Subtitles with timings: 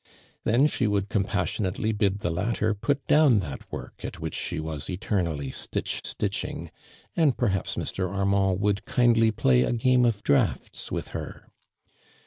[0.45, 4.59] Then she would coni passionately bid the latter put down that work at which she
[4.59, 6.71] was eternally stitch, stitching,
[7.15, 8.09] and perhaps Mr.
[8.11, 11.51] Armantl wotd(i kindly play a game of drafts with her.